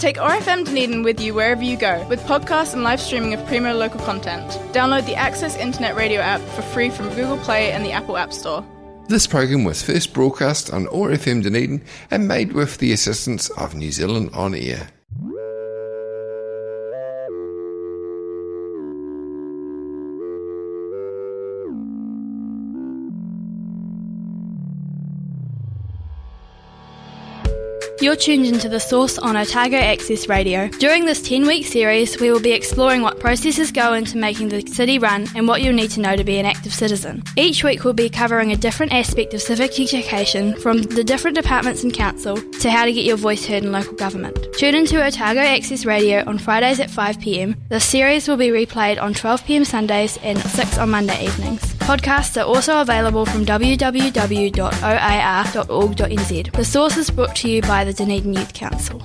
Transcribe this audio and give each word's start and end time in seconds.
Take 0.00 0.16
OAR 0.16 0.30
FM 0.30 0.64
Dunedin 0.64 1.02
with 1.02 1.20
you 1.20 1.34
wherever 1.34 1.62
you 1.62 1.76
go 1.76 2.02
with 2.08 2.22
podcasts 2.22 2.72
and 2.72 2.82
live 2.82 3.02
streaming 3.02 3.34
of 3.34 3.46
Primo 3.46 3.74
local 3.74 4.00
content. 4.00 4.50
Download 4.72 5.04
the 5.04 5.14
Access 5.14 5.58
Internet 5.58 5.94
Radio 5.94 6.22
app 6.22 6.40
for 6.40 6.62
free 6.62 6.88
from 6.88 7.10
Google 7.10 7.36
Play 7.36 7.70
and 7.70 7.84
the 7.84 7.92
Apple 7.92 8.16
App 8.16 8.32
Store. 8.32 8.64
This 9.08 9.26
program 9.26 9.62
was 9.62 9.82
first 9.82 10.14
broadcast 10.14 10.72
on 10.72 10.88
OAR 10.88 11.10
FM 11.10 11.42
Dunedin 11.42 11.82
and 12.10 12.26
made 12.26 12.54
with 12.54 12.78
the 12.78 12.92
assistance 12.92 13.50
of 13.50 13.74
New 13.74 13.92
Zealand 13.92 14.30
On 14.32 14.54
Air. 14.54 14.88
You're 28.00 28.16
tuned 28.16 28.46
into 28.46 28.70
The 28.70 28.80
Source 28.80 29.18
on 29.18 29.36
Otago 29.36 29.76
Access 29.76 30.26
Radio. 30.26 30.68
During 30.68 31.04
this 31.04 31.20
10 31.20 31.46
week 31.46 31.66
series, 31.66 32.18
we 32.18 32.30
will 32.30 32.40
be 32.40 32.52
exploring 32.52 33.02
what 33.02 33.20
processes 33.20 33.70
go 33.70 33.92
into 33.92 34.16
making 34.16 34.48
the 34.48 34.66
city 34.66 34.98
run 34.98 35.26
and 35.36 35.46
what 35.46 35.60
you'll 35.60 35.74
need 35.74 35.90
to 35.90 36.00
know 36.00 36.16
to 36.16 36.24
be 36.24 36.38
an 36.38 36.46
active 36.46 36.72
citizen. 36.72 37.22
Each 37.36 37.62
week, 37.62 37.84
we'll 37.84 37.92
be 37.92 38.08
covering 38.08 38.52
a 38.52 38.56
different 38.56 38.94
aspect 38.94 39.34
of 39.34 39.42
civic 39.42 39.78
education 39.78 40.58
from 40.60 40.80
the 40.80 41.04
different 41.04 41.36
departments 41.36 41.84
in 41.84 41.90
council 41.90 42.36
to 42.38 42.70
how 42.70 42.86
to 42.86 42.92
get 42.94 43.04
your 43.04 43.18
voice 43.18 43.44
heard 43.44 43.64
in 43.64 43.70
local 43.70 43.92
government. 43.92 44.46
Tune 44.54 44.74
into 44.74 45.04
Otago 45.04 45.40
Access 45.40 45.84
Radio 45.84 46.24
on 46.26 46.38
Fridays 46.38 46.80
at 46.80 46.88
5pm. 46.88 47.54
The 47.68 47.80
series 47.80 48.26
will 48.26 48.38
be 48.38 48.48
replayed 48.48 48.98
on 48.98 49.12
12pm 49.12 49.66
Sundays 49.66 50.16
and 50.22 50.38
6 50.38 50.78
on 50.78 50.88
Monday 50.88 51.26
evenings. 51.26 51.79
Podcasts 51.90 52.40
are 52.40 52.44
also 52.46 52.80
available 52.80 53.26
from 53.26 53.44
www.oar.org.nz. 53.44 54.52
The 56.52 56.64
source 56.64 56.96
is 56.96 57.10
brought 57.10 57.34
to 57.34 57.50
you 57.50 57.62
by 57.62 57.82
the 57.82 57.92
Dunedin 57.92 58.32
Youth 58.32 58.54
Council. 58.54 59.02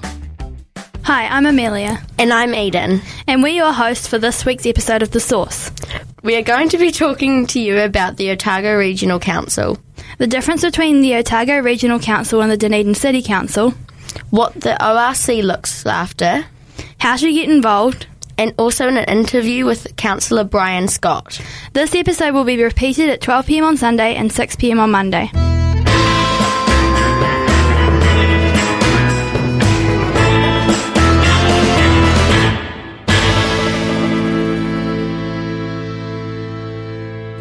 Hi, 1.02 1.26
I'm 1.26 1.48
Emilia. 1.48 2.00
And 2.20 2.32
I'm 2.32 2.54
Eden. 2.54 3.02
And 3.26 3.42
we're 3.42 3.56
your 3.56 3.74
hosts 3.74 4.06
for 4.08 4.20
this 4.20 4.46
week's 4.46 4.68
episode 4.68 5.02
of 5.02 5.10
The 5.10 5.20
Source. 5.20 5.72
We 6.22 6.36
are 6.36 6.44
going 6.44 6.70
to 6.70 6.78
be 6.78 6.92
talking 6.92 7.48
to 7.48 7.60
you 7.60 7.80
about 7.80 8.18
the 8.18 8.30
Otago 8.30 8.78
Regional 8.78 9.18
Council, 9.18 9.80
the 10.20 10.28
difference 10.28 10.62
between 10.62 11.02
the 11.02 11.16
Otago 11.16 11.58
Regional 11.62 11.98
Council 11.98 12.44
and 12.44 12.52
the 12.52 12.58
Dunedin 12.58 12.94
City 12.94 13.24
Council, 13.24 13.74
what 14.30 14.54
the 14.62 14.76
ORC 14.80 15.44
looks 15.44 15.88
after, 15.88 16.46
how 17.00 17.18
to 17.18 17.34
get 17.34 17.50
involved, 17.50 18.06
and 18.38 18.54
also 18.58 18.88
in 18.88 18.98
an 18.98 19.06
interview 19.06 19.66
with 19.66 19.96
Councillor 19.96 20.44
Brian 20.44 20.88
Scott. 20.88 21.42
This 21.74 21.96
episode 21.96 22.34
will 22.34 22.44
be 22.44 22.62
repeated 22.62 23.10
at 23.10 23.22
12pm 23.22 23.64
on 23.64 23.78
Sunday 23.78 24.16
and 24.16 24.32
6pm 24.32 24.80
on 24.80 24.92
Monday. 24.92 25.32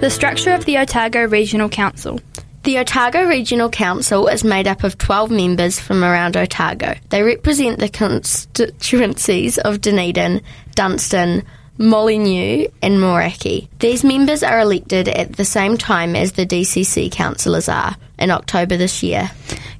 The 0.00 0.10
structure 0.10 0.52
of 0.52 0.66
the 0.66 0.76
Otago 0.76 1.26
Regional 1.26 1.70
Council. 1.70 2.20
The 2.64 2.78
Otago 2.78 3.24
Regional 3.24 3.68
Council 3.68 4.26
is 4.26 4.42
made 4.42 4.66
up 4.66 4.84
of 4.84 4.96
12 4.96 5.30
members 5.30 5.78
from 5.78 6.02
around 6.02 6.34
Otago. 6.34 6.94
They 7.10 7.22
represent 7.22 7.78
the 7.78 7.90
constituencies 7.90 9.58
of 9.58 9.82
Dunedin, 9.82 10.40
Dunstan, 10.74 11.42
Molyneux 11.76 12.68
and 12.80 12.98
Moeraki. 12.98 13.68
These 13.80 14.02
members 14.02 14.42
are 14.42 14.60
elected 14.60 15.10
at 15.10 15.34
the 15.34 15.44
same 15.44 15.76
time 15.76 16.16
as 16.16 16.32
the 16.32 16.46
DCC 16.46 17.12
councillors 17.12 17.68
are 17.68 17.96
in 18.18 18.30
October 18.30 18.78
this 18.78 19.02
year. 19.02 19.30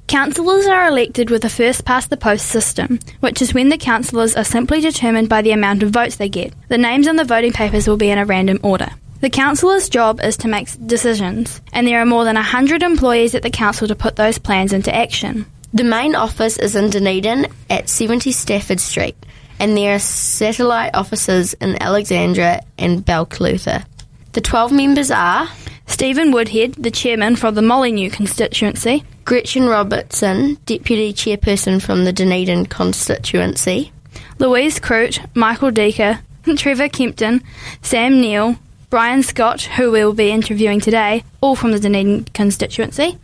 Councillors 0.05 0.67
are 0.67 0.87
elected 0.87 1.31
with 1.31 1.43
a 1.43 1.49
first 1.49 1.85
past 1.85 2.11
the 2.11 2.17
post 2.17 2.45
system, 2.45 2.99
which 3.21 3.41
is 3.41 3.51
when 3.51 3.69
the 3.69 3.79
councillors 3.79 4.35
are 4.35 4.43
simply 4.43 4.79
determined 4.79 5.27
by 5.27 5.41
the 5.41 5.53
amount 5.53 5.81
of 5.81 5.89
votes 5.89 6.17
they 6.17 6.29
get. 6.29 6.53
The 6.67 6.77
names 6.77 7.07
on 7.07 7.15
the 7.15 7.23
voting 7.23 7.51
papers 7.51 7.87
will 7.87 7.97
be 7.97 8.11
in 8.11 8.19
a 8.19 8.25
random 8.25 8.59
order. 8.61 8.91
The 9.21 9.29
councillor's 9.29 9.89
job 9.89 10.19
is 10.21 10.37
to 10.37 10.47
make 10.47 10.69
decisions, 10.85 11.61
and 11.73 11.87
there 11.87 12.01
are 12.01 12.05
more 12.05 12.25
than 12.25 12.35
100 12.35 12.83
employees 12.83 13.33
at 13.33 13.43
the 13.43 13.49
council 13.49 13.87
to 13.87 13.95
put 13.95 14.17
those 14.17 14.37
plans 14.37 14.73
into 14.73 14.93
action. 14.93 15.45
The 15.73 15.83
main 15.83 16.15
office 16.15 16.57
is 16.57 16.75
in 16.75 16.89
Dunedin 16.89 17.47
at 17.69 17.89
70 17.89 18.31
Stafford 18.31 18.79
Street, 18.79 19.15
and 19.59 19.75
there 19.75 19.95
are 19.95 19.99
satellite 19.99 20.95
offices 20.95 21.53
in 21.55 21.81
Alexandra 21.81 22.61
and 22.77 23.05
Balclutha. 23.05 23.85
The 24.33 24.41
12 24.41 24.71
members 24.73 25.11
are 25.11 25.47
Stephen 25.87 26.31
Woodhead, 26.31 26.73
the 26.73 26.91
chairman 26.91 27.35
from 27.35 27.55
the 27.55 27.61
Molyneux 27.61 28.09
constituency, 28.09 29.03
Gretchen 29.23 29.65
Robertson, 29.67 30.55
deputy 30.65 31.13
chairperson 31.13 31.81
from 31.81 32.03
the 32.03 32.13
Dunedin 32.13 32.65
constituency, 32.65 33.91
Louise 34.39 34.79
Croot, 34.79 35.19
Michael 35.35 35.71
Deaker, 35.71 36.19
Trevor 36.57 36.89
Kempton, 36.89 37.41
Sam 37.81 38.19
Neal, 38.19 38.57
Brian 38.89 39.23
Scott, 39.23 39.63
who 39.63 39.91
we'll 39.91 40.13
be 40.13 40.29
interviewing 40.29 40.79
today, 40.79 41.23
all 41.41 41.55
from 41.55 41.71
the 41.71 41.79
Dunedin 41.79 42.25
constituency. 42.33 43.17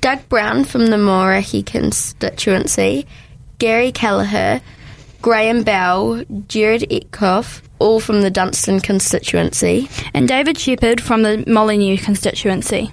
Doug 0.00 0.28
Brown 0.28 0.64
from 0.64 0.86
the 0.88 0.96
Moeraki 0.96 1.64
constituency, 1.64 3.06
Gary 3.58 3.92
Kelliher, 3.92 4.60
Graeme 5.22 5.62
Bell, 5.62 6.24
Gerrard 6.48 6.82
Eckhoff, 6.90 7.62
all 7.78 8.00
from 8.00 8.20
the 8.20 8.30
Dunstan 8.30 8.80
constituency, 8.80 9.88
and 10.12 10.28
David 10.28 10.58
Shepherd 10.58 11.00
from 11.00 11.22
the 11.22 11.44
Molyneux 11.46 11.96
constituency. 11.98 12.90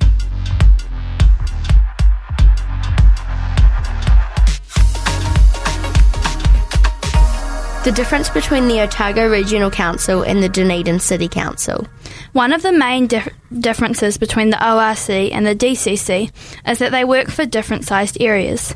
The 7.83 7.91
difference 7.91 8.29
between 8.29 8.67
the 8.67 8.79
Otago 8.81 9.27
Regional 9.27 9.71
Council 9.71 10.21
and 10.21 10.41
the 10.43 10.49
Dunedin 10.49 10.99
City 10.99 11.27
Council. 11.27 11.87
One 12.33 12.53
of 12.53 12.61
the 12.61 12.71
main 12.71 13.07
dif- 13.07 13.27
differences 13.59 14.17
between 14.17 14.51
the 14.51 14.65
ORC 14.65 15.09
and 15.09 15.45
the 15.45 15.55
DCC 15.55 16.31
is 16.67 16.79
that 16.79 16.91
they 16.91 17.03
work 17.03 17.29
for 17.29 17.45
different 17.45 17.83
sized 17.85 18.17
areas. 18.21 18.75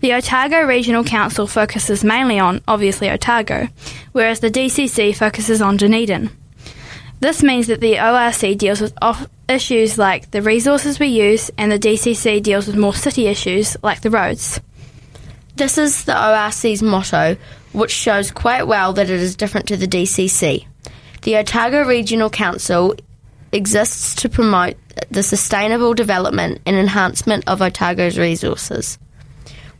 The 0.00 0.14
Otago 0.14 0.62
Regional 0.62 1.04
Council 1.04 1.46
focuses 1.46 2.04
mainly 2.04 2.38
on, 2.38 2.62
obviously, 2.68 3.10
Otago, 3.10 3.68
whereas 4.12 4.40
the 4.40 4.50
DCC 4.50 5.14
focuses 5.14 5.60
on 5.62 5.76
Dunedin. 5.76 6.30
This 7.20 7.42
means 7.42 7.66
that 7.66 7.80
the 7.80 7.98
ORC 7.98 8.56
deals 8.58 8.80
with 8.80 8.94
off- 9.02 9.28
issues 9.48 9.98
like 9.98 10.30
the 10.30 10.42
resources 10.42 10.98
we 10.98 11.08
use, 11.08 11.50
and 11.58 11.70
the 11.70 11.78
DCC 11.78 12.42
deals 12.42 12.66
with 12.66 12.76
more 12.76 12.94
city 12.94 13.26
issues 13.26 13.76
like 13.82 14.00
the 14.00 14.10
roads. 14.10 14.60
This 15.56 15.76
is 15.76 16.04
the 16.04 16.16
ORC's 16.16 16.82
motto, 16.82 17.36
which 17.72 17.90
shows 17.90 18.30
quite 18.30 18.66
well 18.66 18.94
that 18.94 19.10
it 19.10 19.20
is 19.20 19.36
different 19.36 19.68
to 19.68 19.76
the 19.76 19.88
DCC. 19.88 20.66
The 21.22 21.36
Otago 21.36 21.84
Regional 21.84 22.30
Council 22.30 22.94
exists 23.52 24.14
to 24.16 24.28
promote 24.28 24.76
the 25.10 25.22
sustainable 25.22 25.92
development 25.92 26.60
and 26.64 26.76
enhancement 26.76 27.44
of 27.46 27.60
Otago's 27.60 28.18
resources. 28.18 28.98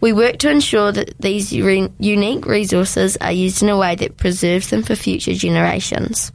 We 0.01 0.13
work 0.13 0.39
to 0.39 0.51
ensure 0.51 0.93
that 0.93 1.19
these 1.21 1.53
re- 1.53 1.91
unique 1.99 2.47
resources 2.47 3.17
are 3.19 3.33
used 3.33 3.63
in 3.63 3.69
a 3.69 3.77
way 3.77 3.95
that 3.97 4.17
preserves 4.17 4.71
them 4.71 4.83
for 4.83 4.95
future 4.95 5.35
generations. 5.35 6.33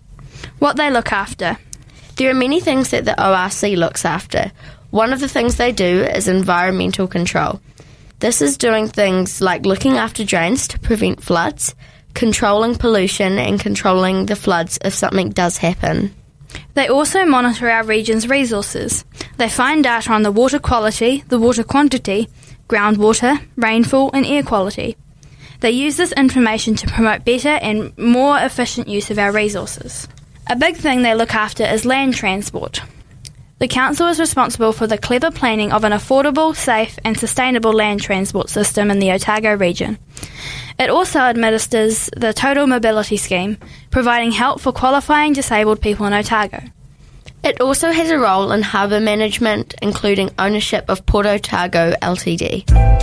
What 0.59 0.77
they 0.77 0.91
look 0.91 1.11
after. 1.11 1.57
There 2.15 2.29
are 2.29 2.35
many 2.35 2.59
things 2.59 2.91
that 2.91 3.05
the 3.05 3.19
ORC 3.21 3.77
looks 3.77 4.05
after. 4.05 4.51
One 4.91 5.11
of 5.11 5.19
the 5.19 5.27
things 5.27 5.57
they 5.57 5.71
do 5.71 6.03
is 6.03 6.27
environmental 6.27 7.07
control. 7.07 7.59
This 8.19 8.41
is 8.41 8.57
doing 8.57 8.87
things 8.87 9.41
like 9.41 9.65
looking 9.65 9.97
after 9.97 10.23
drains 10.23 10.67
to 10.69 10.79
prevent 10.79 11.21
floods, 11.21 11.75
controlling 12.15 12.75
pollution, 12.75 13.37
and 13.37 13.59
controlling 13.59 14.25
the 14.25 14.35
floods 14.35 14.79
if 14.83 14.93
something 14.93 15.29
does 15.29 15.57
happen. 15.57 16.11
They 16.73 16.87
also 16.87 17.25
monitor 17.25 17.69
our 17.69 17.83
region's 17.83 18.27
resources. 18.27 19.05
They 19.37 19.49
find 19.49 19.83
data 19.83 20.11
on 20.11 20.23
the 20.23 20.31
water 20.31 20.57
quality, 20.57 21.23
the 21.27 21.39
water 21.39 21.63
quantity, 21.63 22.29
groundwater, 22.67 23.39
rainfall, 23.57 24.09
and 24.13 24.25
air 24.25 24.41
quality. 24.41 24.97
They 25.59 25.71
use 25.71 25.97
this 25.97 26.11
information 26.13 26.75
to 26.75 26.87
promote 26.87 27.25
better 27.25 27.49
and 27.49 27.97
more 27.97 28.37
efficient 28.39 28.87
use 28.87 29.11
of 29.11 29.19
our 29.19 29.31
resources. 29.31 30.07
A 30.47 30.55
big 30.55 30.75
thing 30.75 31.01
they 31.01 31.15
look 31.15 31.33
after 31.33 31.63
is 31.63 31.85
land 31.85 32.15
transport. 32.15 32.81
The 33.57 33.69
Council 33.69 34.07
is 34.07 34.19
responsible 34.19 34.73
for 34.73 34.85
the 34.85 34.97
clever 34.97 35.31
planning 35.31 35.71
of 35.71 35.85
an 35.85 35.93
affordable, 35.93 36.53
safe, 36.53 36.99
and 37.05 37.17
sustainable 37.17 37.71
land 37.71 38.01
transport 38.01 38.49
system 38.49 38.91
in 38.91 38.99
the 38.99 39.11
Otago 39.13 39.55
region. 39.55 39.97
It 40.77 40.89
also 40.89 41.19
administers 41.19 42.09
the 42.17 42.33
Total 42.33 42.67
Mobility 42.67 43.15
Scheme, 43.15 43.57
providing 43.91 44.33
help 44.33 44.59
for 44.59 44.73
qualifying 44.73 45.31
disabled 45.31 45.79
people 45.79 46.05
in 46.05 46.11
Otago. 46.11 46.63
It 47.45 47.61
also 47.61 47.91
has 47.91 48.09
a 48.09 48.19
role 48.19 48.51
in 48.51 48.61
harbour 48.61 48.99
management, 48.99 49.73
including 49.81 50.31
ownership 50.37 50.83
of 50.89 51.05
Port 51.05 51.25
Otago 51.25 51.93
Ltd. 52.01 52.94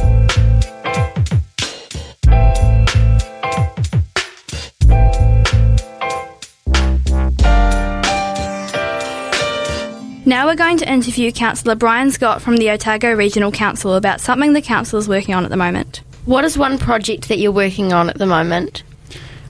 Now 10.33 10.47
we're 10.47 10.57
going 10.57 10.79
to 10.79 10.91
interview 10.91 11.31
Councillor 11.31 11.75
Brian 11.75 12.11
Scott 12.11 12.41
from 12.41 12.57
the 12.57 12.71
Otago 12.71 13.13
Regional 13.13 13.53
Council 13.53 13.97
about 13.97 14.19
something 14.19 14.55
the 14.55 14.63
council 14.63 14.99
is 14.99 15.07
working 15.07 15.35
on 15.35 15.45
at 15.45 15.51
the 15.51 15.59
moment. 15.59 16.01
What 16.25 16.47
is 16.47 16.57
one 16.57 16.79
project 16.79 17.29
that 17.29 17.37
you're 17.37 17.53
working 17.53 17.93
on 17.93 18.09
at 18.09 18.17
the 18.17 18.25
moment? 18.25 18.83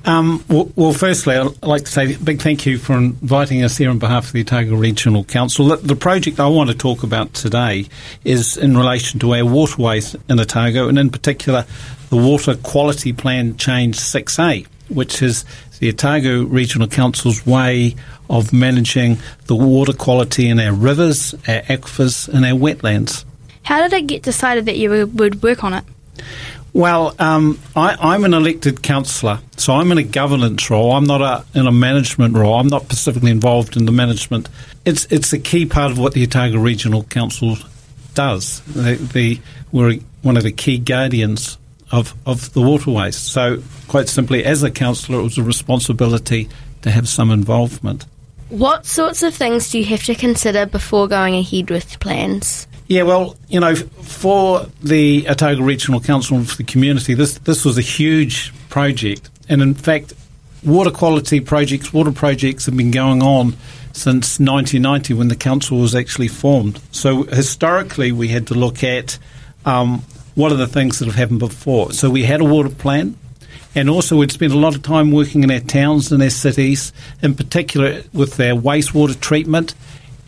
Um, 0.04 0.44
well, 0.48 0.72
well, 0.74 0.92
firstly, 0.92 1.36
I'd 1.36 1.62
like 1.62 1.84
to 1.84 1.92
say 1.92 2.12
a 2.12 2.18
big 2.18 2.42
thank 2.42 2.66
you 2.66 2.78
for 2.78 2.94
inviting 2.94 3.62
us 3.62 3.76
here 3.76 3.90
on 3.90 4.00
behalf 4.00 4.26
of 4.26 4.32
the 4.32 4.40
Otago 4.40 4.74
Regional 4.74 5.22
Council. 5.22 5.68
The, 5.68 5.76
the, 5.76 5.94
project 5.94 6.40
I 6.40 6.48
want 6.48 6.68
to 6.70 6.76
talk 6.76 7.04
about 7.04 7.32
today 7.32 7.86
is 8.24 8.56
in 8.56 8.76
relation 8.76 9.20
to 9.20 9.36
our 9.36 9.44
waterways 9.44 10.16
in 10.28 10.40
Otago, 10.40 10.88
and 10.88 10.98
in 10.98 11.10
particular, 11.10 11.64
the 12.10 12.16
Water 12.16 12.56
Quality 12.56 13.12
Plan 13.12 13.56
Change 13.56 13.96
6A, 13.96 14.66
which 14.94 15.22
is 15.22 15.44
the 15.78 15.88
Otago 15.88 16.44
Regional 16.44 16.88
Council's 16.88 17.44
way 17.46 17.96
of 18.30 18.52
managing 18.52 19.18
the 19.46 19.56
water 19.56 19.92
quality 19.92 20.48
in 20.48 20.60
our 20.60 20.72
rivers, 20.72 21.34
our 21.48 21.60
aquifers, 21.62 22.28
and 22.28 22.44
our 22.44 22.52
wetlands. 22.52 23.24
How 23.64 23.82
did 23.82 23.92
it 23.92 24.06
get 24.06 24.22
decided 24.22 24.66
that 24.66 24.76
you 24.76 25.06
would 25.06 25.42
work 25.42 25.64
on 25.64 25.74
it? 25.74 25.84
Well, 26.74 27.14
um, 27.18 27.58
I, 27.76 28.14
am 28.14 28.24
an 28.24 28.32
elected 28.32 28.82
councillor, 28.82 29.40
so 29.58 29.74
I'm 29.74 29.92
in 29.92 29.98
a 29.98 30.02
governance 30.02 30.70
role. 30.70 30.92
I'm 30.92 31.04
not 31.04 31.20
a, 31.20 31.44
in 31.58 31.66
a 31.66 31.72
management 31.72 32.34
role. 32.34 32.54
I'm 32.54 32.68
not 32.68 32.84
specifically 32.84 33.30
involved 33.30 33.76
in 33.76 33.84
the 33.84 33.92
management. 33.92 34.48
It's 34.86 35.04
it's 35.10 35.34
a 35.34 35.38
key 35.38 35.66
part 35.66 35.92
of 35.92 35.98
what 35.98 36.14
the 36.14 36.22
Otago 36.22 36.58
Regional 36.58 37.04
Council 37.04 37.56
does. 38.14 38.60
The, 38.60 38.94
the, 38.94 39.40
we're 39.70 39.96
one 40.22 40.38
of 40.38 40.44
the 40.44 40.52
key 40.52 40.78
guardians 40.78 41.58
of, 41.92 42.14
of 42.26 42.52
the 42.54 42.62
waterways. 42.62 43.16
So, 43.16 43.62
quite 43.86 44.08
simply, 44.08 44.44
as 44.44 44.62
a 44.62 44.70
councillor, 44.70 45.20
it 45.20 45.22
was 45.22 45.38
a 45.38 45.42
responsibility 45.42 46.48
to 46.80 46.90
have 46.90 47.08
some 47.08 47.30
involvement. 47.30 48.06
What 48.48 48.84
sorts 48.84 49.22
of 49.22 49.34
things 49.34 49.70
do 49.70 49.78
you 49.78 49.84
have 49.86 50.02
to 50.04 50.14
consider 50.14 50.66
before 50.66 51.06
going 51.08 51.34
ahead 51.36 51.70
with 51.70 52.00
plans? 52.00 52.66
Yeah, 52.88 53.04
well, 53.04 53.36
you 53.48 53.60
know, 53.60 53.74
for 53.74 54.66
the 54.82 55.26
Otago 55.28 55.62
Regional 55.62 56.00
Council 56.00 56.36
and 56.36 56.50
for 56.50 56.56
the 56.56 56.64
community, 56.64 57.14
this 57.14 57.38
this 57.38 57.64
was 57.64 57.78
a 57.78 57.82
huge 57.82 58.52
project, 58.68 59.30
and 59.48 59.62
in 59.62 59.72
fact, 59.72 60.12
water 60.62 60.90
quality 60.90 61.40
projects, 61.40 61.92
water 61.92 62.12
projects 62.12 62.66
have 62.66 62.76
been 62.76 62.90
going 62.90 63.22
on 63.22 63.54
since 63.92 64.38
1990 64.38 65.14
when 65.14 65.28
the 65.28 65.36
council 65.36 65.78
was 65.78 65.94
actually 65.94 66.28
formed. 66.28 66.80
So 66.90 67.22
historically, 67.24 68.12
we 68.12 68.28
had 68.28 68.48
to 68.48 68.54
look 68.54 68.84
at 68.84 69.18
um, 69.64 70.04
what 70.34 70.52
are 70.52 70.56
the 70.56 70.66
things 70.66 70.98
that 70.98 71.06
have 71.06 71.14
happened 71.14 71.38
before. 71.38 71.92
So 71.92 72.10
we 72.10 72.24
had 72.24 72.40
a 72.40 72.44
water 72.44 72.70
plan. 72.70 73.18
And 73.74 73.88
also, 73.88 74.18
we'd 74.18 74.30
spent 74.30 74.52
a 74.52 74.58
lot 74.58 74.74
of 74.74 74.82
time 74.82 75.12
working 75.12 75.42
in 75.42 75.50
our 75.50 75.58
towns 75.58 76.12
and 76.12 76.22
our 76.22 76.28
cities, 76.28 76.92
in 77.22 77.34
particular 77.34 78.02
with 78.12 78.36
their 78.36 78.54
wastewater 78.54 79.18
treatment 79.18 79.74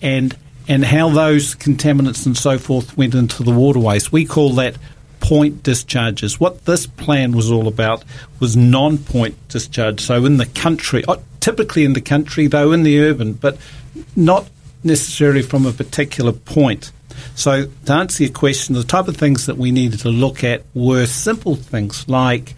and 0.00 0.34
and 0.66 0.82
how 0.82 1.10
those 1.10 1.54
contaminants 1.54 2.24
and 2.24 2.38
so 2.38 2.56
forth 2.56 2.96
went 2.96 3.14
into 3.14 3.42
the 3.42 3.50
waterways. 3.50 4.10
We 4.10 4.24
call 4.24 4.54
that 4.54 4.76
point 5.20 5.62
discharges. 5.62 6.38
What 6.38 6.64
this 6.66 6.86
plan 6.86 7.32
was 7.32 7.50
all 7.50 7.68
about 7.68 8.04
was 8.40 8.56
non 8.56 8.98
point 8.98 9.36
discharge. 9.48 10.00
So, 10.00 10.24
in 10.24 10.36
the 10.36 10.46
country, 10.46 11.04
uh, 11.06 11.16
typically 11.40 11.84
in 11.84 11.94
the 11.94 12.00
country, 12.00 12.46
though 12.46 12.72
in 12.72 12.82
the 12.82 13.00
urban, 13.00 13.34
but 13.34 13.58
not 14.16 14.48
necessarily 14.82 15.42
from 15.42 15.66
a 15.66 15.72
particular 15.72 16.32
point. 16.32 16.92
So, 17.34 17.66
to 17.86 17.92
answer 17.92 18.24
your 18.24 18.32
question, 18.32 18.74
the 18.74 18.84
type 18.84 19.08
of 19.08 19.16
things 19.16 19.46
that 19.46 19.56
we 19.56 19.70
needed 19.70 20.00
to 20.00 20.08
look 20.08 20.44
at 20.44 20.62
were 20.74 21.06
simple 21.06 21.56
things 21.56 22.08
like 22.08 22.54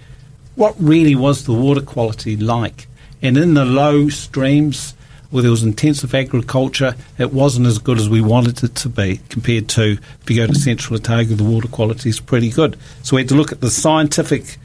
what 0.57 0.75
really 0.79 1.15
was 1.15 1.45
the 1.45 1.53
water 1.53 1.83
quality 1.83 2.37
like? 2.37 2.89
And 3.23 3.37
in 3.37 3.55
the 3.55 3.65
low 3.65 4.09
streams, 4.09 4.95
where 5.31 5.43
there 5.43 5.51
was 5.51 5.63
intensive 5.63 6.15
agriculture, 6.15 6.95
it 7.19 7.33
wasn't 7.33 7.67
as 7.67 7.79
good 7.79 7.99
as 7.99 8.09
we 8.09 8.21
wanted 8.21 8.65
it 8.65 8.75
to 8.77 8.89
be 8.89 9.21
compared 9.29 9.69
to 9.69 9.99
if 10.23 10.31
you 10.31 10.37
go 10.37 10.47
to 10.47 10.55
central 10.59 10.97
Otago, 10.97 11.35
the 11.35 11.45
water 11.45 11.69
quality 11.69 12.09
is 12.09 12.21
pretty 12.21 12.51
good. 12.51 12.79
So 13.03 13.17
we 13.17 13.23
had 13.23 13.29
to 13.29 13.35
look 13.35 13.53
at 13.53 13.61
the 13.61 13.71
scientific 13.71 14.57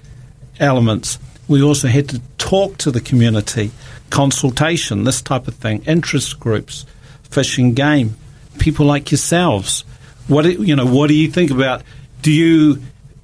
elements. 0.59 1.19
We 1.47 1.61
also 1.61 1.87
had 1.87 2.09
to 2.09 2.21
talk 2.37 2.77
to 2.79 2.91
the 2.91 3.01
community, 3.01 3.71
consultation, 4.09 5.03
this 5.03 5.21
type 5.21 5.47
of 5.47 5.55
thing, 5.55 5.83
interest 5.85 6.39
groups, 6.39 6.85
Fish 7.23 7.57
and 7.57 7.75
Game, 7.75 8.15
people 8.61 8.85
like 8.85 9.11
yourselves. 9.11 9.83
What 10.27 10.45
you 10.45 10.75
know, 10.75 10.85
what 10.85 11.07
do 11.07 11.15
you 11.15 11.29
think 11.29 11.51
about? 11.51 11.83
Do 12.21 12.31
you 12.31 12.81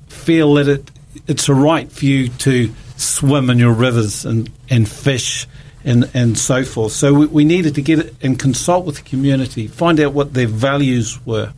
feel 0.07 0.56
that 0.56 0.68
it 0.68 0.92
it's 1.28 1.50
a 1.50 1.54
right 1.54 1.92
for 1.92 2.06
you 2.06 2.30
to 2.30 2.74
swim 2.95 3.50
in 3.50 3.57
your 3.57 3.74
rivers 3.74 4.25
and, 4.25 4.50
and 4.69 4.88
fish 4.88 5.48
and, 5.84 6.10
and 6.13 6.38
so 6.38 6.63
forth. 6.63 6.92
So 6.92 7.13
we, 7.13 7.25
we 7.28 7.45
needed 7.45 7.75
to 7.75 7.81
get 7.81 8.00
it 8.00 8.16
and 8.22 8.38
consult 8.38 8.86
with 8.86 8.98
the 8.98 9.04
community, 9.04 9.68
find 9.68 10.00
out 10.00 10.13
what 10.13 10.34
their 10.34 10.48
values 10.48 11.24
were. 11.25 11.54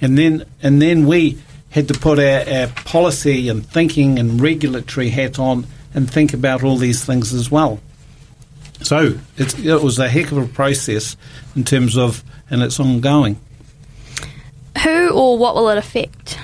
And 0.00 0.18
then, 0.18 0.44
and 0.62 0.80
then 0.82 1.06
we 1.06 1.38
had 1.70 1.88
to 1.88 1.94
put 1.94 2.18
our, 2.18 2.48
our 2.48 2.66
policy 2.68 3.48
and 3.48 3.64
thinking 3.66 4.18
and 4.18 4.40
regulatory 4.40 5.10
hat 5.10 5.38
on 5.38 5.66
and 5.94 6.10
think 6.10 6.34
about 6.34 6.62
all 6.62 6.76
these 6.76 7.04
things 7.04 7.32
as 7.32 7.50
well. 7.50 7.80
So 8.82 9.18
it 9.36 9.82
was 9.82 9.98
a 9.98 10.08
heck 10.08 10.32
of 10.32 10.38
a 10.38 10.46
process 10.46 11.16
in 11.54 11.64
terms 11.64 11.96
of, 11.96 12.22
and 12.50 12.62
it's 12.62 12.78
ongoing. 12.78 13.40
Who 14.82 15.10
or 15.10 15.38
what 15.38 15.54
will 15.54 15.68
it 15.70 15.78
affect? 15.78 16.38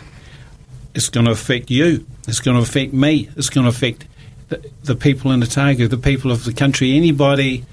It's 0.94 1.08
going 1.08 1.26
to 1.26 1.32
affect 1.32 1.70
you. 1.70 2.06
It's 2.26 2.40
going 2.40 2.56
to 2.56 2.62
affect 2.62 2.93
me. 2.93 3.29
It's 3.37 3.50
going 3.50 3.64
to 3.64 3.70
affect 3.70 4.06
the, 4.49 4.64
the 4.84 4.94
people 4.94 5.31
in 5.32 5.43
Otago, 5.43 5.87
the 5.87 5.96
people 5.96 6.31
of 6.31 6.44
the 6.44 6.52
country, 6.52 6.96
anybody 6.96 7.64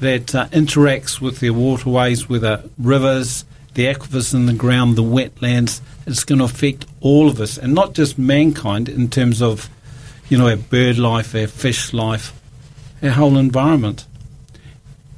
that 0.00 0.34
uh, 0.34 0.46
interacts 0.48 1.20
with 1.20 1.40
their 1.40 1.52
waterways, 1.52 2.28
with 2.28 2.42
the 2.42 2.68
rivers, 2.78 3.44
the 3.74 3.86
aquifers 3.86 4.34
in 4.34 4.46
the 4.46 4.52
ground, 4.52 4.96
the 4.96 5.02
wetlands. 5.02 5.80
It's 6.06 6.24
going 6.24 6.38
to 6.38 6.44
affect 6.44 6.86
all 7.00 7.28
of 7.28 7.40
us, 7.40 7.58
and 7.58 7.74
not 7.74 7.94
just 7.94 8.18
mankind 8.18 8.88
in 8.88 9.08
terms 9.08 9.42
of, 9.42 9.68
you 10.28 10.38
know, 10.38 10.48
our 10.48 10.56
bird 10.56 10.98
life, 10.98 11.34
our 11.34 11.46
fish 11.46 11.92
life, 11.92 12.37
our 13.02 13.10
whole 13.10 13.36
environment. 13.36 14.06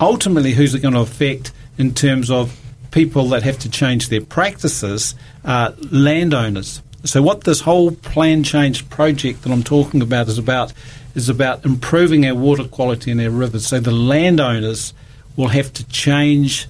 Ultimately, 0.00 0.53
who's 0.53 0.75
it 0.75 0.81
going 0.81 0.94
to 0.94 1.00
affect 1.00 1.53
in 1.79 1.94
terms 1.94 2.31
of 2.31 2.59
people 2.91 3.29
that 3.29 3.43
have 3.43 3.59
to 3.61 3.71
change 3.71 4.09
their 4.09 4.23
practices? 4.23 5.15
Uh, 5.44 5.73
landowners. 5.91 6.82
So, 7.05 7.23
what 7.23 7.44
this 7.44 7.61
whole 7.61 7.93
plan 7.93 8.43
change 8.43 8.88
project 8.91 9.43
that 9.43 9.53
I'm 9.53 9.62
talking 9.62 10.03
about 10.03 10.29
is 10.29 10.38
about 10.38 10.73
is 11.15 11.29
about 11.29 11.65
improving 11.65 12.27
our 12.27 12.35
water 12.35 12.65
quality 12.65 13.11
in 13.11 13.21
our 13.21 13.31
rivers. 13.31 13.67
So 13.67 13.81
the 13.81 13.91
landowners 13.91 14.94
will 15.37 15.49
have 15.49 15.73
to 15.75 15.87
change 15.88 16.69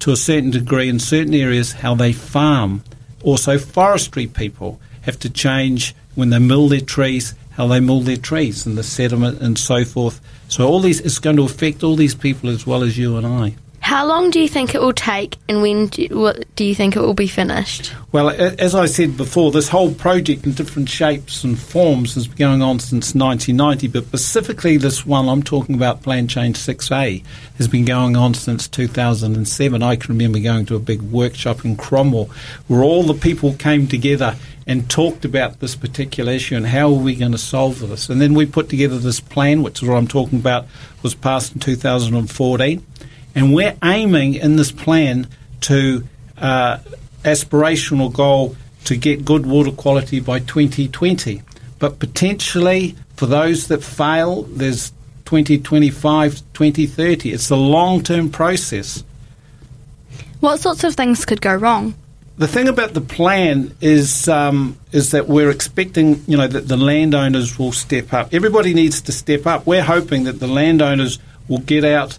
to 0.00 0.12
a 0.12 0.16
certain 0.16 0.50
degree 0.50 0.88
in 0.88 0.98
certain 0.98 1.34
areas 1.34 1.72
how 1.72 1.94
they 1.94 2.12
farm. 2.12 2.82
Also, 3.22 3.58
forestry 3.58 4.26
people 4.26 4.80
have 5.02 5.18
to 5.20 5.30
change 5.30 5.94
when 6.14 6.30
they 6.30 6.38
mill 6.38 6.68
their 6.68 6.80
trees, 6.80 7.34
how 7.56 7.66
they 7.66 7.80
mill 7.80 8.00
their 8.00 8.16
trees 8.16 8.66
and 8.66 8.76
the 8.76 8.82
sediment 8.82 9.40
and 9.40 9.58
so 9.58 9.84
forth. 9.84 10.20
So 10.48 10.66
all 10.66 10.80
these 10.80 11.00
it's 11.00 11.18
going 11.18 11.36
to 11.36 11.44
affect 11.44 11.82
all 11.82 11.96
these 11.96 12.14
people 12.14 12.50
as 12.50 12.66
well 12.66 12.82
as 12.82 12.96
you 12.98 13.16
and 13.16 13.26
I. 13.26 13.56
How 13.82 14.06
long 14.06 14.30
do 14.30 14.38
you 14.38 14.46
think 14.46 14.76
it 14.76 14.80
will 14.80 14.92
take, 14.92 15.38
and 15.48 15.60
when 15.60 15.88
do 15.88 16.02
you, 16.02 16.18
what, 16.18 16.44
do 16.54 16.64
you 16.64 16.72
think 16.72 16.94
it 16.94 17.00
will 17.00 17.14
be 17.14 17.26
finished? 17.26 17.92
Well, 18.12 18.30
as 18.30 18.76
I 18.76 18.86
said 18.86 19.16
before, 19.16 19.50
this 19.50 19.68
whole 19.68 19.92
project 19.92 20.46
in 20.46 20.52
different 20.52 20.88
shapes 20.88 21.42
and 21.42 21.58
forms 21.58 22.14
has 22.14 22.28
been 22.28 22.36
going 22.36 22.62
on 22.62 22.78
since 22.78 23.12
1990, 23.12 23.88
but 23.88 24.06
specifically 24.06 24.76
this 24.76 25.04
one 25.04 25.28
I'm 25.28 25.42
talking 25.42 25.74
about, 25.74 26.02
Plan 26.02 26.28
Change 26.28 26.56
6A, 26.56 27.24
has 27.58 27.66
been 27.66 27.84
going 27.84 28.16
on 28.16 28.34
since 28.34 28.68
2007. 28.68 29.82
I 29.82 29.96
can 29.96 30.14
remember 30.14 30.38
going 30.38 30.64
to 30.66 30.76
a 30.76 30.80
big 30.80 31.02
workshop 31.02 31.64
in 31.64 31.76
Cromwell 31.76 32.30
where 32.68 32.84
all 32.84 33.02
the 33.02 33.14
people 33.14 33.52
came 33.54 33.88
together 33.88 34.36
and 34.64 34.88
talked 34.88 35.24
about 35.24 35.58
this 35.58 35.74
particular 35.74 36.32
issue 36.32 36.54
and 36.54 36.66
how 36.66 36.88
are 36.88 37.02
we 37.02 37.16
going 37.16 37.32
to 37.32 37.38
solve 37.38 37.80
this. 37.80 38.08
And 38.08 38.20
then 38.20 38.34
we 38.34 38.46
put 38.46 38.68
together 38.68 38.98
this 38.98 39.18
plan, 39.18 39.64
which 39.64 39.82
is 39.82 39.88
what 39.88 39.96
I'm 39.96 40.06
talking 40.06 40.38
about, 40.38 40.66
was 41.02 41.16
passed 41.16 41.54
in 41.54 41.60
2014 41.60 42.86
and 43.34 43.54
we're 43.54 43.76
aiming 43.82 44.34
in 44.34 44.56
this 44.56 44.72
plan 44.72 45.26
to 45.62 46.06
uh, 46.38 46.78
aspirational 47.24 48.12
goal 48.12 48.56
to 48.84 48.96
get 48.96 49.24
good 49.24 49.46
water 49.46 49.70
quality 49.70 50.20
by 50.20 50.40
2020. 50.40 51.42
But 51.78 51.98
potentially, 51.98 52.96
for 53.16 53.26
those 53.26 53.68
that 53.68 53.82
fail, 53.82 54.42
there's 54.42 54.90
2025, 55.24 56.42
2030. 56.52 57.32
It's 57.32 57.50
a 57.50 57.56
long 57.56 58.02
term 58.02 58.30
process. 58.30 59.04
What 60.40 60.60
sorts 60.60 60.84
of 60.84 60.94
things 60.94 61.24
could 61.24 61.40
go 61.40 61.54
wrong? 61.54 61.94
The 62.38 62.48
thing 62.48 62.66
about 62.66 62.94
the 62.94 63.00
plan 63.00 63.74
is 63.80 64.28
um, 64.28 64.76
is 64.90 65.12
that 65.12 65.28
we're 65.28 65.50
expecting, 65.50 66.22
you 66.26 66.36
know, 66.36 66.48
that 66.48 66.66
the 66.66 66.76
landowners 66.76 67.58
will 67.58 67.72
step 67.72 68.12
up. 68.12 68.34
Everybody 68.34 68.74
needs 68.74 69.02
to 69.02 69.12
step 69.12 69.46
up. 69.46 69.66
We're 69.66 69.82
hoping 69.82 70.24
that 70.24 70.40
the 70.40 70.48
landowners 70.48 71.18
will 71.46 71.58
get 71.58 71.84
out 71.84 72.18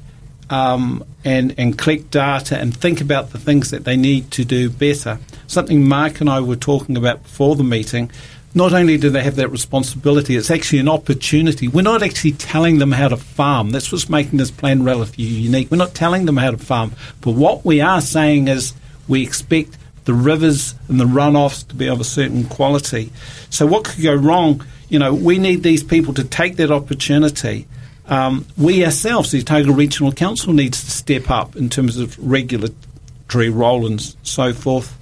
um, 0.50 1.04
and, 1.24 1.56
and 1.58 1.78
collect 1.78 2.12
data 2.12 2.58
and 2.58 2.76
think 2.76 3.02
about 3.02 3.32
the 3.32 3.38
things 3.38 3.72
that 3.72 3.86
they 3.86 3.96
need 3.96 4.32
to 4.32 4.46
do 4.46 4.70
better. 4.70 5.20
Something 5.48 5.88
Mark 5.88 6.22
and 6.22 6.30
I 6.30 6.42
were 6.42 6.56
talking 6.56 6.98
about 6.98 7.24
before 7.24 7.56
the 7.56 7.64
meeting. 7.64 8.12
Not 8.56 8.74
only 8.74 8.98
do 8.98 9.10
they 9.10 9.24
have 9.24 9.38
that 9.38 9.50
responsibility, 9.50 10.36
it's 10.36 10.52
actually 10.52 10.80
an 10.80 10.90
opportunity. 10.90 11.68
We're 11.68 11.82
not 11.82 12.04
actually 12.04 12.34
telling 12.34 12.78
them 12.78 12.92
how 12.92 13.08
to 13.08 13.18
farm. 13.18 13.72
That's 13.72 13.92
what's 13.92 14.10
making 14.10 14.38
this 14.38 14.52
plan 14.52 14.84
relatively 14.84 15.26
unique. 15.26 15.72
We're 15.72 15.78
not 15.78 15.96
telling 15.96 16.26
them 16.26 16.38
how 16.38 16.52
to 16.52 16.58
farm. 16.58 16.94
But 17.22 17.32
what 17.32 17.66
we 17.66 17.82
are 17.82 18.02
saying 18.02 18.48
is 18.48 18.74
we 19.08 19.24
expect 19.24 19.78
the 20.06 20.14
rivers 20.14 20.76
and 20.88 21.00
the 21.00 21.06
runoffs 21.06 21.68
to 21.70 21.76
be 21.76 21.88
of 21.88 22.00
a 22.00 22.04
certain 22.04 22.44
quality. 22.44 23.12
So, 23.50 23.66
what 23.66 23.86
could 23.86 24.04
go 24.04 24.14
wrong? 24.14 24.64
You 24.90 25.00
know, 25.00 25.14
we 25.14 25.40
need 25.40 25.64
these 25.64 25.84
people 25.84 26.14
to 26.16 26.24
take 26.24 26.58
that 26.58 26.72
opportunity. 26.72 27.68
Um, 28.07 28.45
we 28.57 28.83
ourselves, 28.86 29.31
the 29.31 29.39
Otago 29.39 29.72
Regional 29.72 30.12
Council, 30.12 30.53
needs 30.53 30.83
to 30.83 30.91
step 30.91 31.29
up 31.29 31.55
in 31.55 31.69
terms 31.69 31.98
of 31.98 32.17
regulatory 32.19 33.50
role 33.50 33.86
and 33.88 34.01
so 34.24 34.53
forth. 34.53 34.98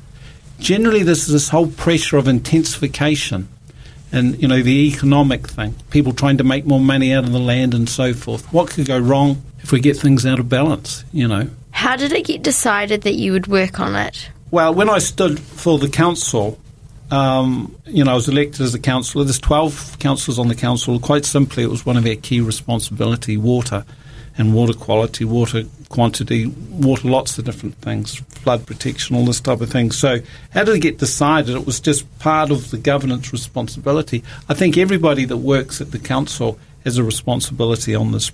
Generally, 0.59 1.03
there's 1.03 1.25
this 1.25 1.49
whole 1.49 1.67
pressure 1.67 2.17
of 2.17 2.27
intensification 2.27 3.47
and 4.11 4.41
you 4.41 4.47
know 4.47 4.61
the 4.61 4.87
economic 4.87 5.47
thing, 5.47 5.75
people 5.89 6.13
trying 6.13 6.37
to 6.37 6.43
make 6.43 6.65
more 6.65 6.79
money 6.79 7.13
out 7.13 7.23
of 7.23 7.31
the 7.31 7.39
land 7.39 7.73
and 7.73 7.87
so 7.87 8.13
forth. 8.13 8.51
What 8.53 8.69
could 8.69 8.85
go 8.85 8.99
wrong 8.99 9.41
if 9.59 9.71
we 9.71 9.79
get 9.79 9.97
things 9.97 10.25
out 10.25 10.39
of 10.39 10.49
balance? 10.49 11.03
You 11.13 11.27
know. 11.27 11.49
How 11.71 11.95
did 11.95 12.11
it 12.11 12.25
get 12.25 12.43
decided 12.43 13.03
that 13.03 13.15
you 13.15 13.31
would 13.31 13.47
work 13.47 13.79
on 13.79 13.95
it? 13.95 14.29
Well, 14.51 14.73
when 14.73 14.89
I 14.89 14.99
stood 14.99 15.39
for 15.39 15.79
the 15.79 15.89
council, 15.89 16.59
um, 17.11 17.75
you 17.85 18.03
know, 18.03 18.11
I 18.11 18.15
was 18.15 18.29
elected 18.29 18.61
as 18.61 18.73
a 18.73 18.79
councillor. 18.79 19.25
There's 19.25 19.39
12 19.39 19.99
councillors 19.99 20.39
on 20.39 20.47
the 20.47 20.55
council. 20.55 20.99
Quite 20.99 21.25
simply, 21.25 21.63
it 21.63 21.69
was 21.69 21.85
one 21.85 21.97
of 21.97 22.05
our 22.07 22.15
key 22.15 22.39
responsibility, 22.41 23.37
water 23.37 23.85
and 24.37 24.53
water 24.53 24.73
quality, 24.73 25.25
water 25.25 25.63
quantity, 25.89 26.45
water, 26.45 27.09
lots 27.09 27.37
of 27.37 27.43
different 27.43 27.75
things, 27.75 28.15
flood 28.15 28.65
protection, 28.65 29.15
all 29.15 29.25
this 29.25 29.41
type 29.41 29.59
of 29.59 29.69
thing. 29.69 29.91
So, 29.91 30.19
how 30.51 30.63
did 30.63 30.75
it 30.75 30.79
get 30.79 30.99
decided? 30.99 31.55
It 31.55 31.65
was 31.65 31.81
just 31.81 32.07
part 32.19 32.49
of 32.49 32.71
the 32.71 32.77
governance 32.77 33.33
responsibility. 33.33 34.23
I 34.47 34.53
think 34.53 34.77
everybody 34.77 35.25
that 35.25 35.37
works 35.37 35.81
at 35.81 35.91
the 35.91 35.99
council 35.99 36.57
has 36.85 36.97
a 36.97 37.03
responsibility 37.03 37.93
on 37.93 38.13
this 38.13 38.31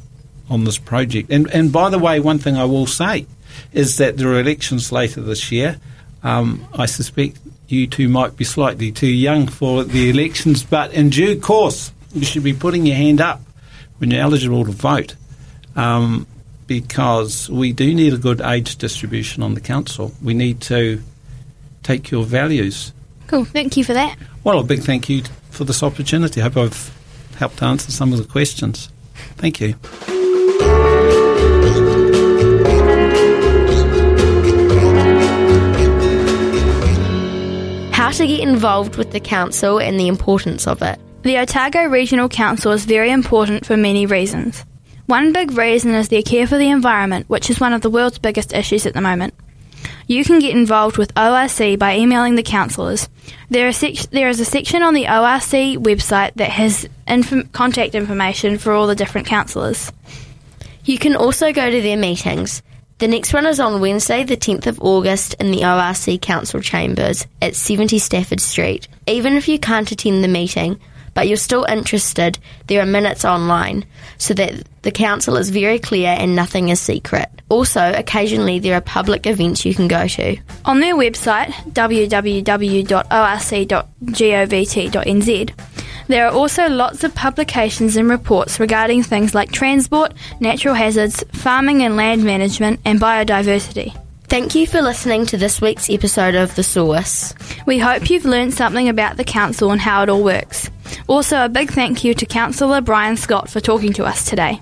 on 0.50 0.66
this 0.66 0.78
project. 0.78 1.32
And 1.32 1.50
and 1.52 1.72
by 1.72 1.90
the 1.90 2.00
way, 2.00 2.20
one 2.20 2.38
thing 2.38 2.58
I 2.58 2.66
will 2.66 2.86
say 2.88 3.26
is 3.74 3.98
that 3.98 4.18
there 4.18 4.30
are 4.30 4.40
elections 4.40 4.92
later 4.92 5.22
this 5.22 5.52
year. 5.52 5.80
Um, 6.24 6.68
I 6.78 6.86
suspect 6.86 7.40
you 7.68 7.88
two 7.88 8.08
might 8.10 8.38
be 8.38 8.44
slightly 8.44 8.92
too 8.92 9.08
young 9.08 9.48
for 9.48 9.84
the 9.84 10.10
elections, 10.10 10.64
but 10.64 10.94
in 10.94 11.10
due 11.10 11.40
course, 11.40 11.92
you 12.14 12.26
should 12.26 12.44
be 12.44 12.54
putting 12.54 12.86
your 12.86 12.96
hand 12.96 13.22
up 13.22 13.42
when 13.98 14.12
you're 14.12 14.22
eligible 14.22 14.66
to 14.66 14.72
vote. 14.72 15.16
Um, 15.76 16.28
because 16.68 17.50
we 17.50 17.72
do 17.72 17.94
need 17.94 18.14
a 18.14 18.18
good 18.18 18.42
age 18.42 18.76
distribution 18.76 19.42
on 19.42 19.54
the 19.54 19.62
council. 19.62 20.12
We 20.22 20.34
need 20.34 20.62
to 20.64 21.02
take 21.82 22.12
your 22.12 22.26
values. 22.26 22.92
Cool. 23.28 23.46
Thank 23.46 23.78
you 23.78 23.84
for 23.84 23.94
that. 23.94 24.18
Well, 24.44 24.60
a 24.60 24.64
big 24.64 24.82
thank 24.82 25.10
you 25.10 25.24
for 25.50 25.64
this 25.64 25.82
opportunity. 25.82 26.42
I 26.42 26.46
hope 26.46 26.58
I've 26.58 26.94
helped 27.38 27.64
answer 27.64 27.92
some 27.92 28.12
of 28.12 28.20
the 28.20 28.26
questions. 28.26 28.90
Thank 29.38 29.62
you. 29.62 30.97
How 38.08 38.14
to 38.14 38.26
get 38.26 38.40
involved 38.40 38.96
with 38.96 39.12
the 39.12 39.20
council 39.20 39.82
and 39.82 40.00
the 40.00 40.08
importance 40.08 40.66
of 40.66 40.82
it. 40.82 40.98
The 41.24 41.40
Otago 41.40 41.88
Regional 41.88 42.30
Council 42.30 42.72
is 42.72 42.86
very 42.86 43.12
important 43.12 43.66
for 43.66 43.76
many 43.76 44.06
reasons. 44.06 44.64
One 45.08 45.34
big 45.34 45.52
reason 45.52 45.94
is 45.94 46.08
their 46.08 46.22
care 46.22 46.48
for 46.48 46.58
the 46.58 46.70
environment, 46.70 47.28
which 47.28 47.50
is 47.50 47.60
one 47.60 47.74
of 47.74 47.82
the 47.82 47.90
world's 47.90 48.18
biggest 48.18 48.54
issues 48.54 48.86
at 48.86 48.94
the 48.94 49.02
moment. 49.02 49.34
You 50.08 50.24
can 50.24 50.40
get 50.40 50.56
involved 50.56 50.98
with 50.98 51.12
ORC 51.18 51.78
by 51.78 51.98
emailing 51.98 52.36
the 52.36 52.44
councillors. 52.44 53.10
There, 53.50 53.70
sec- 53.74 54.10
there 54.12 54.30
is 54.30 54.40
a 54.40 54.46
section 54.46 54.84
on 54.84 54.94
the 54.94 55.08
ORC 55.08 55.84
website 55.84 56.34
that 56.36 56.52
has 56.52 56.88
inf- 57.10 57.52
contact 57.52 57.94
information 57.94 58.58
for 58.58 58.72
all 58.72 58.88
the 58.88 58.96
different 58.96 59.28
councillors. 59.28 59.92
You 60.86 60.98
can 60.98 61.18
also 61.18 61.52
go 61.52 61.70
to 61.70 61.82
their 61.82 61.98
meetings. 61.98 62.62
The 63.00 63.08
next 63.08 63.32
one 63.32 63.46
is 63.46 63.60
on 63.60 63.80
Wednesday, 63.80 64.24
the 64.24 64.36
10th 64.36 64.66
of 64.66 64.82
August, 64.82 65.36
in 65.36 65.52
the 65.52 65.64
ORC 65.64 66.20
Council 66.20 66.62
Chambers 66.62 67.28
at 67.44 67.56
70 67.56 68.00
Stafford 68.00 68.40
Street. 68.40 68.88
Even 69.06 69.34
if 69.34 69.48
you 69.48 69.60
can't 69.60 69.92
attend 69.92 70.24
the 70.24 70.28
meeting, 70.28 70.80
but 71.18 71.28
you're 71.28 71.36
still 71.36 71.64
interested, 71.64 72.38
there 72.68 72.80
are 72.80 72.86
minutes 72.86 73.26
online 73.26 73.84
so 74.20 74.36
that 74.36 74.54
the 74.84 74.92
council 74.92 75.36
is 75.36 75.50
very 75.50 75.80
clear 75.80 76.16
and 76.16 76.36
nothing 76.36 76.70
is 76.70 76.80
secret. 76.80 77.28
Also, 77.50 77.92
occasionally 77.96 78.60
there 78.60 78.76
are 78.76 78.82
public 78.82 79.26
events 79.26 79.66
you 79.66 79.74
can 79.74 79.88
go 79.88 80.08
to. 80.08 80.38
On 80.66 80.80
their 80.80 80.94
website, 80.94 81.48
www.orc.govt.nz, 81.74 82.44
there 86.06 86.28
are 86.28 86.32
also 86.32 86.70
lots 86.70 87.04
of 87.04 87.16
publications 87.16 87.96
and 87.98 88.08
reports 88.12 88.60
regarding 88.60 89.02
things 89.02 89.34
like 89.34 89.52
transport, 89.52 90.14
natural 90.40 90.76
hazards, 90.76 91.24
farming 91.32 91.82
and 91.82 91.96
land 91.96 92.24
management, 92.24 92.80
and 92.86 93.02
biodiversity. 93.02 94.00
Thank 94.30 94.56
you 94.56 94.68
for 94.68 94.82
listening 94.82 95.26
to 95.28 95.38
this 95.38 95.62
week's 95.62 95.90
episode 95.90 96.36
of 96.36 96.54
The 96.56 96.64
Source. 96.64 97.34
We 97.66 97.80
hope 97.80 98.10
you've 98.10 98.26
learned 98.26 98.54
something 98.54 98.90
about 98.90 99.16
the 99.16 99.24
council 99.24 99.72
and 99.72 99.80
how 99.80 100.04
it 100.04 100.10
all 100.10 100.22
works. 100.22 100.70
Also, 101.08 101.46
a 101.46 101.50
big 101.50 101.72
thank 101.72 102.04
you 102.04 102.14
to 102.14 102.26
Councillor 102.26 102.82
Brian 102.82 103.16
Scott 103.16 103.50
for 103.50 103.62
talking 103.62 103.94
to 103.94 104.04
us 104.04 104.26
today. 104.26 104.62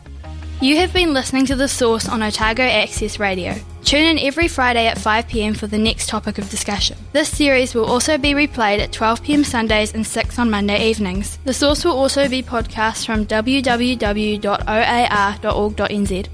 You 0.62 0.78
have 0.78 0.94
been 0.94 1.14
listening 1.14 1.48
to 1.48 1.56
The 1.56 1.68
Source 1.68 2.08
on 2.08 2.22
Otago 2.22 2.62
Access 2.62 3.20
Radio. 3.20 3.56
Tune 3.84 4.04
in 4.04 4.20
every 4.20 4.48
Friday 4.48 4.88
at 4.88 4.98
5pm 4.98 5.58
for 5.58 5.68
the 5.68 5.78
next 5.78 6.10
topic 6.10 6.38
of 6.38 6.50
discussion. 6.50 6.98
This 7.12 7.30
series 7.30 7.76
will 7.76 7.86
also 7.86 8.18
be 8.18 8.34
replayed 8.34 8.80
at 8.80 8.92
12pm 8.92 9.46
Sundays 9.46 9.94
and 9.94 10.06
6 10.06 10.40
on 10.40 10.50
Monday 10.50 10.90
evenings. 10.90 11.38
The 11.44 11.54
Source 11.54 11.84
will 11.84 11.98
also 11.98 12.30
be 12.30 12.42
podcast 12.42 13.06
from 13.06 13.26
www.oar.org.nz. 13.26 14.38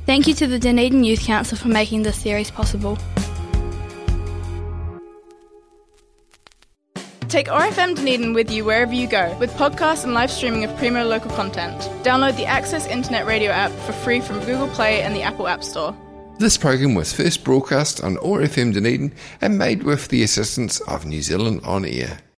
Thank 0.05 0.27
you 0.27 0.33
to 0.33 0.47
the 0.47 0.59
Dunedin 0.59 1.03
Youth 1.03 1.25
Council 1.25 1.57
for 1.57 1.67
making 1.69 2.03
this 2.03 2.21
series 2.21 2.51
possible. 2.51 2.97
Take 7.31 7.49
OAR 7.49 7.61
FM 7.61 7.95
Dunedin 7.95 8.33
with 8.33 8.51
you 8.51 8.65
wherever 8.65 8.93
you 8.93 9.07
go 9.07 9.33
with 9.39 9.53
podcasts 9.53 10.03
and 10.03 10.13
live 10.13 10.29
streaming 10.29 10.65
of 10.65 10.75
premier 10.75 11.05
local 11.05 11.31
content. 11.31 11.79
Download 12.03 12.35
the 12.35 12.45
Access 12.45 12.85
Internet 12.87 13.25
Radio 13.25 13.51
app 13.51 13.71
for 13.71 13.93
free 13.93 14.19
from 14.19 14.41
Google 14.41 14.67
Play 14.67 15.01
and 15.01 15.15
the 15.15 15.21
Apple 15.21 15.47
App 15.47 15.63
Store. 15.63 15.95
This 16.39 16.57
program 16.57 16.93
was 16.93 17.13
first 17.13 17.45
broadcast 17.45 18.03
on 18.03 18.17
OAR 18.17 18.41
FM 18.41 18.73
Dunedin 18.73 19.13
and 19.39 19.57
made 19.57 19.83
with 19.83 20.09
the 20.09 20.23
assistance 20.23 20.81
of 20.81 21.05
New 21.05 21.21
Zealand 21.21 21.61
On 21.63 21.85
Air. 21.85 22.19